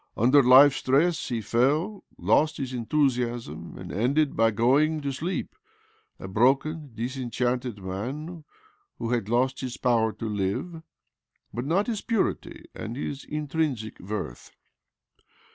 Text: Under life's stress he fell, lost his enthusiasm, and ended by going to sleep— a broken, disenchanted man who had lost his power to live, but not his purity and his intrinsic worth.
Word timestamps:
Under 0.17 0.41
life's 0.41 0.77
stress 0.77 1.29
he 1.29 1.41
fell, 1.41 2.03
lost 2.17 2.57
his 2.57 2.73
enthusiasm, 2.73 3.77
and 3.77 3.91
ended 3.91 4.35
by 4.35 4.49
going 4.49 4.99
to 5.01 5.11
sleep— 5.11 5.55
a 6.19 6.27
broken, 6.27 6.89
disenchanted 6.95 7.77
man 7.83 8.43
who 8.97 9.11
had 9.11 9.29
lost 9.29 9.61
his 9.61 9.77
power 9.77 10.11
to 10.13 10.27
live, 10.27 10.81
but 11.53 11.65
not 11.65 11.85
his 11.85 12.01
purity 12.01 12.65
and 12.73 12.95
his 12.95 13.23
intrinsic 13.25 13.99
worth. 13.99 14.49